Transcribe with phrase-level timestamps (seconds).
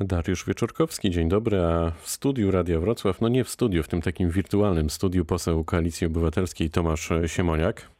[0.00, 4.00] Dariusz Wieczorkowski, dzień dobry, a w studiu Radia Wrocław, no nie w studiu, w tym
[4.02, 7.90] takim wirtualnym studiu poseł Koalicji Obywatelskiej Tomasz Siemoniak.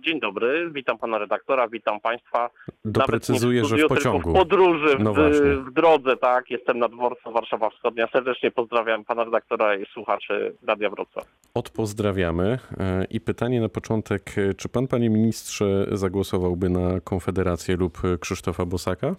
[0.00, 2.50] Dzień dobry, witam pana redaktora, witam państwa.
[2.84, 4.30] Doprecyzuję, Nawet że w studiu, pociągu.
[4.30, 5.40] W podróży, No w, właśnie.
[5.56, 6.50] w drodze, tak.
[6.50, 8.08] Jestem na dworcu Warszawa Wschodnia.
[8.12, 11.24] Serdecznie pozdrawiam pana redaktora i słuchaczy Radia Wrocław.
[11.54, 12.58] Odpozdrawiamy.
[12.78, 19.14] E, I pytanie na początek, czy pan, panie ministrze, zagłosowałby na Konfederację lub Krzysztofa Bosaka?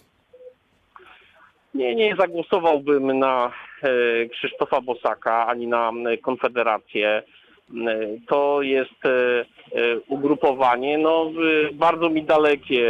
[1.78, 3.52] Nie, nie zagłosowałbym na
[3.84, 3.90] e,
[4.26, 5.92] Krzysztofa Bosaka ani na
[6.22, 7.24] Konfederację.
[8.28, 9.46] To jest e, e,
[10.08, 11.32] ugrupowanie no,
[11.74, 12.86] bardzo mi dalekie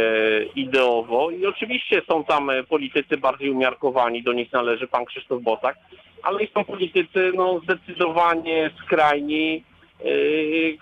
[0.56, 5.76] ideowo i oczywiście są tam politycy bardziej umiarkowani, do nich należy pan Krzysztof Bosak,
[6.22, 9.64] ale są politycy no, zdecydowanie skrajni,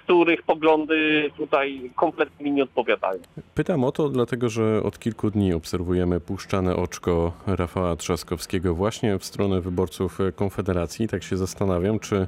[0.04, 3.20] których poglądy tutaj kompletnie mi nie odpowiadają.
[3.54, 9.24] Pytam o to, dlatego że od kilku dni obserwujemy puszczane oczko Rafała Trzaskowskiego właśnie w
[9.24, 11.08] stronę wyborców Konfederacji.
[11.08, 12.26] Tak się zastanawiam, czy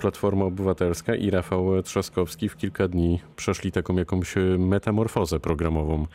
[0.00, 6.06] Platforma Obywatelska i Rafał Trzaskowski w kilka dni przeszli taką jakąś metamorfozę programową.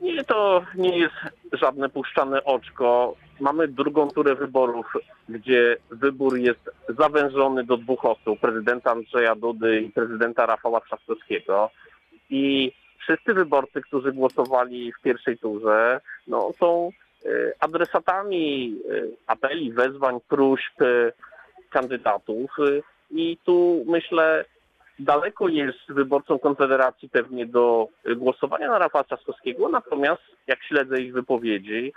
[0.00, 1.14] Nie, to nie jest
[1.52, 3.14] żadne puszczane oczko.
[3.40, 4.86] Mamy drugą turę wyborów,
[5.28, 11.70] gdzie wybór jest zawężony do dwóch osób, prezydenta Andrzeja Dudy i prezydenta Rafała Trzaskowskiego.
[12.30, 16.90] I wszyscy wyborcy, którzy głosowali w pierwszej turze, no, są
[17.24, 17.28] e,
[17.60, 21.12] adresatami e, apeli, wezwań, próśb e,
[21.70, 22.50] kandydatów.
[23.10, 24.44] I tu myślę,
[24.98, 31.12] daleko jest wyborcom Konfederacji pewnie do y, głosowania na Rafała Trzaskowskiego, natomiast jak śledzę ich
[31.12, 31.92] wypowiedzi,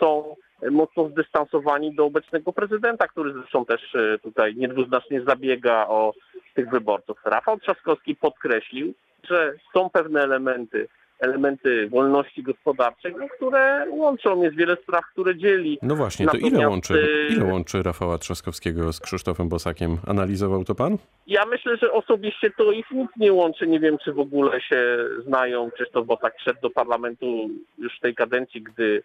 [0.00, 0.36] są
[0.70, 6.12] mocno zdystansowani do obecnego prezydenta, który zresztą też y, tutaj niedwuznacznie zabiega o
[6.54, 7.18] tych wyborców.
[7.24, 8.94] Rafał Trzaskowski podkreślił,
[9.30, 14.42] że są pewne elementy, elementy wolności gospodarczej, no, które łączą.
[14.42, 15.78] Jest wiele spraw, które dzieli.
[15.82, 19.96] No właśnie, to ile łączy, e, ile łączy Rafała Trzaskowskiego z Krzysztofem Bosakiem?
[20.06, 20.98] Analizował to pan?
[21.26, 23.66] Ja myślę, że osobiście to ich nic nie łączy.
[23.66, 25.70] Nie wiem, czy w ogóle się znają.
[25.70, 29.02] Krzysztof Bosak wszedł do parlamentu już w tej kadencji, gdy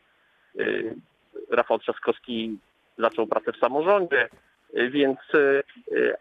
[1.50, 2.58] Rafał Trzaskowski
[2.98, 4.30] zaczął pracę w samorządzie.
[4.78, 6.14] Y, Więc y, y,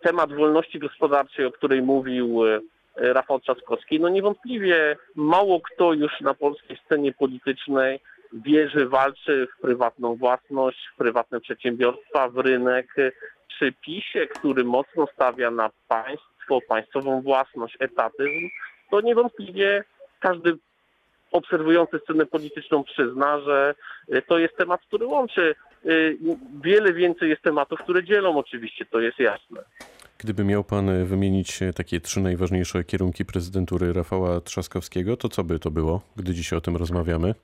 [0.00, 2.60] temat wolności gospodarczej, o której mówił y,
[2.96, 8.00] Rafał Trzaskowski, no niewątpliwie mało kto już na polskiej scenie politycznej
[8.32, 12.94] wierzy, walczy w prywatną własność, w prywatne przedsiębiorstwa, w rynek
[13.48, 18.48] przy PiSie, który mocno stawia na państwo, państwową własność, etatyzm,
[18.90, 19.84] to niewątpliwie
[20.20, 20.58] każdy
[21.32, 23.74] obserwujący scenę polityczną przyzna, że
[24.14, 25.54] y, to jest temat, który łączy.
[25.86, 26.18] Y,
[26.64, 29.60] Wiele więcej jest tematów, które dzielą oczywiście, to jest jasne.
[30.18, 35.58] Gdyby miał pan wymienić e, takie trzy najważniejsze kierunki prezydentury Rafała Trzaskowskiego, to co by
[35.58, 37.34] to było, gdy dzisiaj o tym rozmawiamy?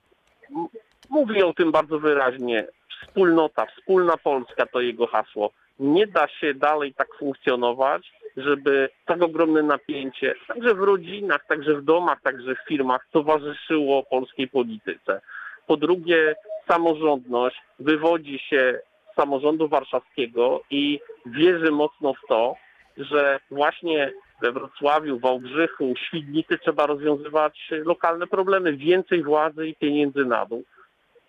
[1.09, 2.67] Mówi o tym bardzo wyraźnie.
[3.01, 5.51] Wspólnota, wspólna Polska to jego hasło.
[5.79, 11.83] Nie da się dalej tak funkcjonować, żeby tak ogromne napięcie, także w rodzinach, także w
[11.83, 15.21] domach, także w firmach towarzyszyło polskiej polityce.
[15.67, 16.35] Po drugie,
[16.67, 18.79] samorządność wywodzi się
[19.13, 22.55] z samorządu warszawskiego i wierzy mocno w to,
[22.97, 30.45] że właśnie we Wrocławiu, Wałbrzychu, Świdnicy trzeba rozwiązywać lokalne problemy, więcej władzy i pieniędzy na
[30.45, 30.63] dół.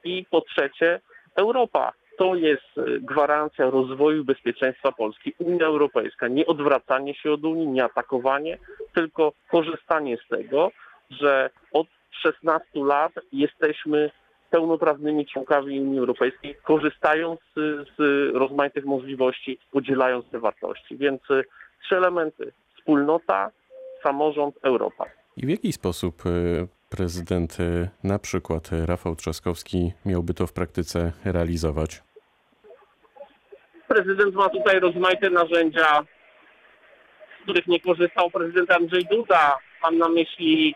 [0.04, 1.00] I po trzecie,
[1.36, 1.92] Europa.
[2.18, 5.34] To jest y, gwarancja rozwoju bezpieczeństwa Polski.
[5.38, 8.58] Unia Europejska, nie odwracanie się od Unii, nie atakowanie,
[8.94, 10.70] tylko korzystanie z tego,
[11.10, 14.10] że od 16 lat jesteśmy
[14.50, 20.96] pełnoprawnymi członkami Unii Europejskiej, korzystając z, z rozmaitych możliwości, podzielając te wartości.
[20.96, 21.44] Więc y,
[21.84, 22.52] trzy elementy.
[22.76, 23.50] Wspólnota,
[24.02, 25.04] samorząd, Europa.
[25.36, 26.30] I w jaki sposób e,
[26.88, 32.02] prezydent, e, na przykład e, Rafał Trzaskowski, miałby to w praktyce realizować?
[33.88, 36.04] Prezydent ma tutaj rozmaite narzędzia,
[37.38, 39.58] z których nie korzystał prezydent Andrzej Duda.
[39.82, 40.74] Mam na myśli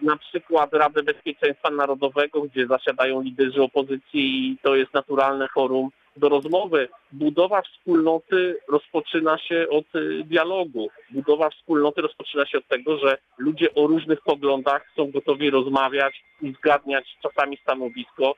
[0.00, 6.28] na przykład Radę Bezpieczeństwa Narodowego, gdzie zasiadają liderzy opozycji i to jest naturalne forum do
[6.28, 6.88] rozmowy.
[7.12, 10.88] Budowa wspólnoty rozpoczyna się od y, dialogu.
[11.10, 17.16] Budowa wspólnoty rozpoczyna się od tego, że ludzie o różnych poglądach są gotowi rozmawiać, uzgadniać
[17.22, 18.34] czasami stanowisko,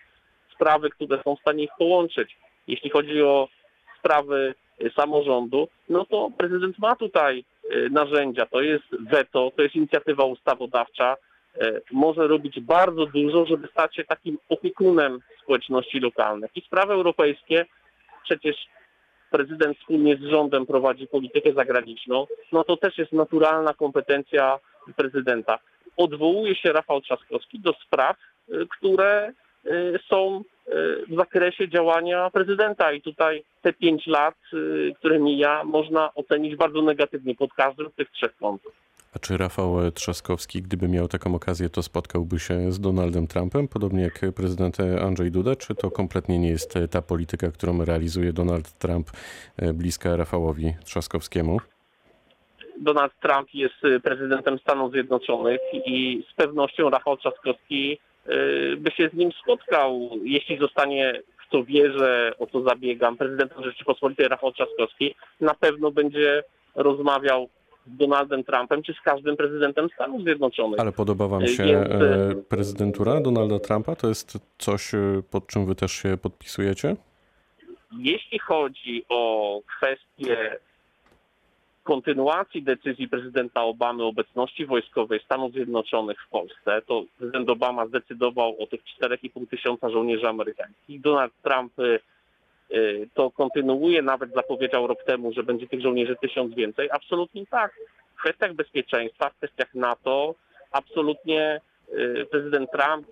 [0.55, 2.37] sprawy, które są w stanie ich połączyć.
[2.67, 3.49] Jeśli chodzi o
[3.99, 8.47] sprawy y, samorządu, no to prezydent ma tutaj y, narzędzia.
[8.47, 11.17] To jest weto, to jest inicjatywa ustawodawcza.
[11.63, 16.51] Y, Może robić bardzo dużo, żeby stać się takim opiekunem społeczności lokalnych.
[16.57, 17.67] I sprawy europejskie,
[18.25, 18.57] przecież
[19.31, 24.59] prezydent wspólnie z rządem prowadzi politykę zagraniczną, no to też jest naturalna kompetencja
[24.97, 25.59] prezydenta.
[25.97, 28.17] Odwołuje się Rafał Trzaskowski do spraw,
[28.71, 29.33] które
[30.11, 30.73] są y,
[31.09, 36.83] w zakresie działania prezydenta i tutaj te pięć lat, y, które mija, można ocenić bardzo
[36.83, 38.73] negatywnie pod każdym z tych trzech kątów.
[39.17, 44.03] A czy Rafał Trzaskowski, gdyby miał taką okazję, to spotkałby się z Donaldem Trumpem, podobnie
[44.03, 49.07] jak prezydent Andrzej Duda, czy to kompletnie nie jest ta polityka, którą realizuje Donald Trump
[49.75, 51.59] bliska Rafałowi Trzaskowskiemu?
[52.81, 57.99] Donald Trump jest prezydentem Stanów Zjednoczonych i z pewnością Rafał Trzaskowski
[58.77, 64.29] by się z nim spotkał, jeśli zostanie w co wierzę, o co zabiegam, prezydentem Rzeczypospolitej
[64.29, 66.43] Rafał Trzaskowski, na pewno będzie
[66.75, 67.49] rozmawiał
[67.87, 70.81] z Donaldem Trumpem, czy z każdym prezydentem Stanów Zjednoczonych.
[70.81, 72.47] Ale podoba wam się Więc...
[72.49, 73.97] prezydentura Donalda Trumpa?
[73.97, 74.93] To jest coś,
[75.31, 76.97] pod czym wy też się podpisujecie?
[77.99, 80.59] Jeśli chodzi o kwestie
[81.89, 88.63] kontynuacji decyzji prezydenta Obamy o obecności wojskowej Stanów Zjednoczonych w Polsce, to prezydent Obama zdecydował
[88.63, 91.01] o tych 4,5 tysiąca żołnierzy amerykańskich.
[91.01, 92.01] Donald Trump y,
[92.71, 96.89] y, to kontynuuje, nawet zapowiedział rok temu, że będzie tych żołnierzy tysiąc więcej.
[96.93, 97.73] Absolutnie tak.
[98.17, 100.35] W kwestiach bezpieczeństwa, w kwestiach NATO,
[100.71, 101.61] absolutnie
[101.93, 103.07] y, prezydent Trump,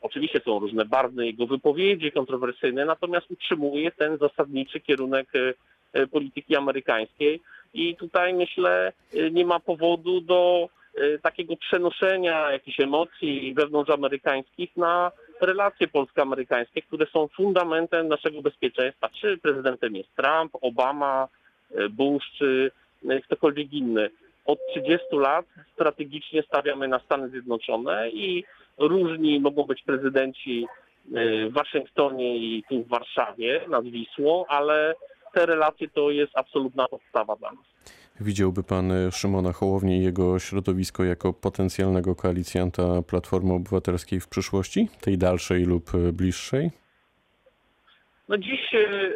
[0.00, 5.28] oczywiście są różne barwne jego wypowiedzi kontrowersyjne, natomiast utrzymuje ten zasadniczy kierunek
[6.10, 7.40] polityki amerykańskiej
[7.74, 15.12] i tutaj myślę y, nie ma powodu do y, takiego przenoszenia jakichś emocji wewnątrzamerykańskich na
[15.40, 19.08] relacje polsko-amerykańskie, które są fundamentem naszego bezpieczeństwa.
[19.20, 21.28] Czy prezydentem jest Trump, Obama,
[21.90, 22.70] Bush, czy
[23.24, 24.10] ktokolwiek inny.
[24.44, 28.44] Od 30 lat strategicznie stawiamy na Stany Zjednoczone i
[28.78, 30.66] różni mogą być prezydenci
[31.50, 34.94] w Waszyngtonie i tu w Warszawie nad Wisłą, ale
[35.32, 37.64] te relacje to jest absolutna podstawa dla nas.
[38.20, 44.88] Widziałby pan e, Szymona Hołownię i jego środowisko jako potencjalnego koalicjanta Platformy Obywatelskiej w przyszłości,
[45.00, 46.70] tej dalszej lub e, bliższej?
[48.28, 49.12] No dziś e,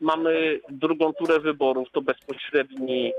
[0.00, 3.12] mamy drugą turę wyborów, to bezpośredni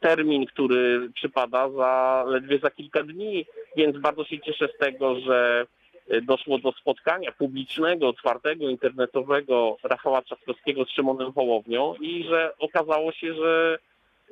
[0.00, 3.46] termin, który przypada za ledwie za kilka dni,
[3.76, 5.66] więc bardzo się cieszę z tego, że
[6.22, 13.34] doszło do spotkania publicznego, otwartego, internetowego Rafała Trzaskowskiego z Szymonem Hołownią i że okazało się,
[13.34, 13.78] że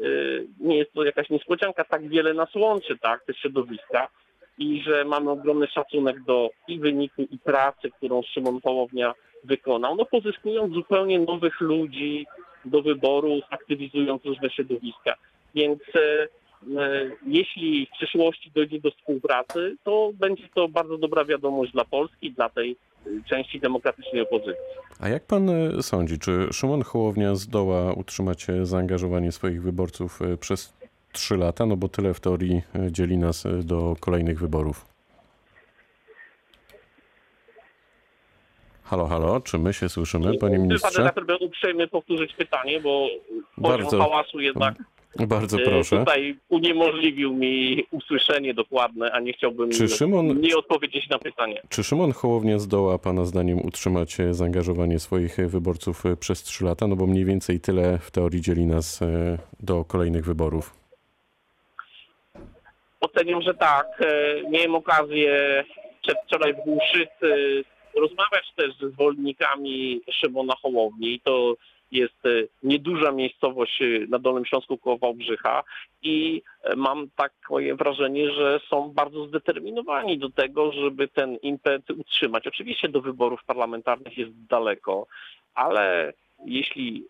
[0.00, 4.08] y, nie jest to jakaś niespodzianka, tak wiele nas łączy, tak, te środowiska
[4.58, 9.14] i że mamy ogromny szacunek do i wyniku, i pracy, którą Szymon Hołownia
[9.44, 12.26] wykonał, no pozyskując zupełnie nowych ludzi
[12.64, 15.14] do wyboru, aktywizując różne środowiska.
[15.54, 16.28] Więc y,
[17.26, 22.48] jeśli w przyszłości dojdzie do współpracy, to będzie to bardzo dobra wiadomość dla Polski, dla
[22.48, 22.76] tej
[23.06, 24.64] e, części demokratycznej opozycji.
[25.00, 30.76] A jak pan e, sądzi, czy Szymon Hołownia zdoła utrzymać zaangażowanie swoich wyborców przez
[31.12, 31.66] trzy lata?
[31.66, 34.86] No bo tyle w teorii dzieli nas do kolejnych wyborów.
[38.84, 40.88] Halo, halo, czy my się słyszymy, panie ministrze?
[40.88, 43.08] Pan redaktor, uprzejmy powtórzyć pytanie, bo
[43.62, 43.98] poziom Bardzo...
[43.98, 44.74] hałasu jednak
[45.26, 45.98] bardzo proszę.
[45.98, 51.62] Tutaj uniemożliwił mi usłyszenie dokładne, a nie chciałbym czy Szymon, nie odpowiedzieć na pytanie.
[51.68, 56.86] Czy Szymon Hołownia zdoła Pana zdaniem utrzymać zaangażowanie swoich wyborców przez trzy lata?
[56.86, 60.74] No bo mniej więcej tyle w teorii dzieli nas e, do kolejnych wyborów.
[63.00, 63.86] Oceniam, że tak.
[64.00, 65.64] E, miałem okazję
[66.02, 67.64] przedwczoraj w Głuszycy
[67.96, 71.20] rozmawiać też ze zwolennikami Szymona Hołowni.
[71.24, 71.54] To
[71.90, 72.28] jest e,
[72.62, 75.64] nieduża miejscowość e, na Dolnym Śląsku koło Wałbrzycha
[76.02, 82.46] i e, mam takie wrażenie, że są bardzo zdeterminowani do tego, żeby ten impet utrzymać.
[82.46, 85.06] Oczywiście do wyborów parlamentarnych jest daleko,
[85.54, 86.12] ale
[86.46, 87.04] jeśli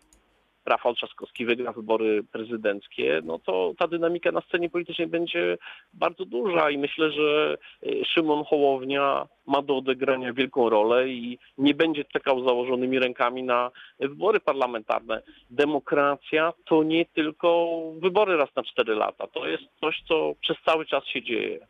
[0.67, 5.57] Rafał Trzaskowski wygra wybory prezydenckie, no to ta dynamika na scenie politycznej będzie
[5.93, 11.73] bardzo duża i myślę, że y, Szymon Hołownia ma do odegrania wielką rolę i nie
[11.73, 15.21] będzie czekał założonymi rękami na wybory parlamentarne.
[15.49, 19.27] Demokracja to nie tylko wybory raz na cztery lata.
[19.27, 21.67] To jest coś, co przez cały czas się dzieje.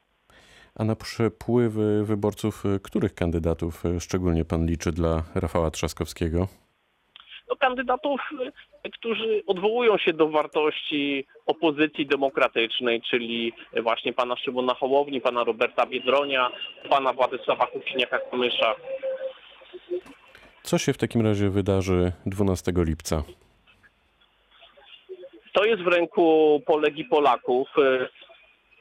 [0.76, 6.48] A na przepływy wyborców, y, których kandydatów y, szczególnie pan liczy dla Rafała Trzaskowskiego?
[7.50, 8.22] No, kandydatów
[8.94, 16.52] którzy odwołują się do wartości opozycji demokratycznej, czyli właśnie pana Szymona Hołowni, pana Roberta Biedronia,
[16.90, 18.76] pana Władysława Kuciniaka-Kamysza.
[20.64, 23.24] Co się w takim razie wydarzy 12 lipca?
[25.54, 27.68] To jest w ręku Polek i Polaków.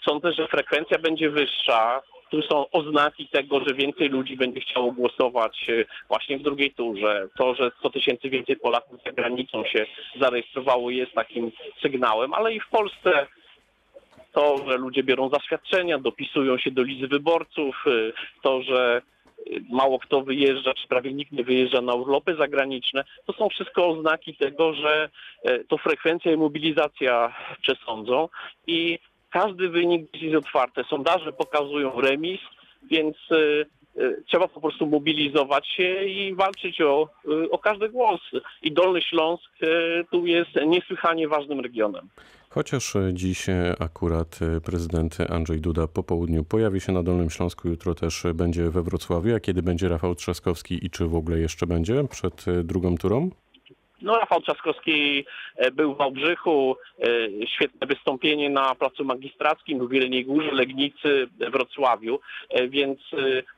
[0.08, 5.66] Sądzę, że frekwencja będzie wyższa tu są oznaki tego, że więcej ludzi będzie chciało głosować
[5.68, 7.28] e, właśnie w drugiej turze.
[7.38, 9.86] To, że 100 tysięcy więcej Polaków za granicą się
[10.20, 11.52] zarejestrowało jest takim
[11.82, 13.26] sygnałem, ale i w Polsce
[14.32, 17.90] to, że ludzie biorą zaświadczenia, dopisują się do listy wyborców, e,
[18.42, 19.02] to, że
[19.70, 23.04] mało kto wyjeżdża, czy prawie nikt nie wyjeżdża na urlopy zagraniczne.
[23.26, 25.08] To są wszystko oznaki tego, że
[25.42, 28.28] e, to frekwencja i mobilizacja przesądzą
[28.66, 28.98] i
[29.40, 30.82] każdy wynik jest otwarty.
[30.90, 32.40] Sondaże pokazują remis,
[32.90, 33.36] więc e,
[34.02, 37.08] e, trzeba po prostu mobilizować się i walczyć o,
[37.44, 38.20] e, o każdy głos.
[38.62, 39.50] I Dolny Śląsk
[40.10, 42.08] tu jest niesłychanie ważnym regionem.
[42.48, 43.46] Chociaż dziś
[43.78, 48.82] akurat prezydent Andrzej Duda po południu pojawi się na Dolnym Śląsku, jutro też będzie we
[48.82, 49.36] Wrocławiu.
[49.36, 53.30] A kiedy będzie Rafał Trzaskowski i czy w ogóle jeszcze będzie przed drugą turą?
[54.02, 55.24] No, Rafał Trzaskowski
[55.56, 62.20] e, był w Wałbrzychu, e, świetne wystąpienie na Placu Magistrackim, w Wielkiej Górze, Legnicy, Wrocławiu,
[62.50, 62.98] e, więc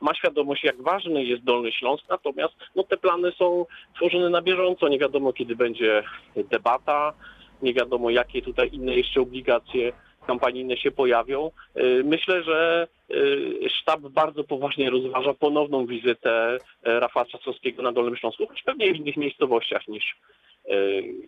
[0.01, 3.65] ma świadomość, jak ważny jest Dolny Śląsk, natomiast no, te plany są
[3.95, 6.03] tworzone na bieżąco, nie wiadomo kiedy będzie
[6.35, 7.13] debata,
[7.61, 9.91] nie wiadomo jakie tutaj inne jeszcze obligacje
[10.29, 11.51] kampanijne się pojawią.
[11.75, 18.17] E, Myślę, że e, sztab bardzo poważnie rozważa ponowną wizytę e, Rafała Trzaskowskiego na Dolnym
[18.17, 20.15] Śląsku, choć pewnie w innych miejscowościach niż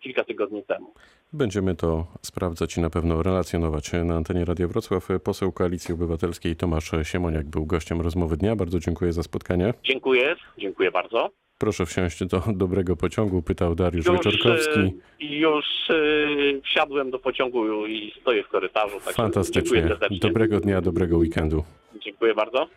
[0.02, 0.94] kilka tygodni temu.
[1.34, 5.08] Będziemy to sprawdzać i na pewno relacjonować na antenie Radia Wrocław.
[5.24, 8.56] Poseł Koalicji Obywatelskiej Tomasz Siemoniak był gościem rozmowy dnia.
[8.56, 9.74] Bardzo dziękuję za spotkanie.
[9.84, 11.30] Dziękuję, dziękuję bardzo.
[11.58, 14.80] Proszę wsiąść do dobrego pociągu, pytał Dariusz Już, Wieczorkowski.
[14.80, 19.00] e, już e, wsiadłem do pociągu i stoję w korytarzu.
[19.00, 19.90] Fantastycznie.
[20.22, 21.64] Dobrego dnia, dobrego weekendu.
[22.04, 22.68] Dziękuję bardzo.